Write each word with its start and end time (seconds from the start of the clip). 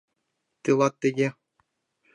—Тылат 0.63 0.93
тыге! 1.01 1.27